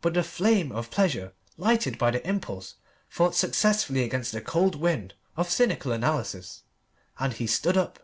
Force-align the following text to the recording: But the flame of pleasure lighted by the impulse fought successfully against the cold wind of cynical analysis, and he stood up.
But 0.00 0.14
the 0.14 0.24
flame 0.24 0.72
of 0.72 0.90
pleasure 0.90 1.32
lighted 1.56 1.96
by 1.96 2.10
the 2.10 2.28
impulse 2.28 2.74
fought 3.08 3.36
successfully 3.36 4.02
against 4.02 4.32
the 4.32 4.40
cold 4.40 4.74
wind 4.74 5.14
of 5.36 5.48
cynical 5.48 5.92
analysis, 5.92 6.64
and 7.20 7.32
he 7.34 7.46
stood 7.46 7.76
up. 7.76 8.00